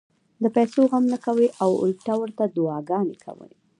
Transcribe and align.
د 0.41 0.43
پېسو 0.55 0.79
غم 0.91 1.03
نۀ 1.11 1.17
کوي 1.25 1.47
او 1.63 1.69
الټا 1.83 2.13
ورته 2.19 2.43
دعاګانې 2.55 3.15
هم 3.17 3.21
کوي- 3.23 3.49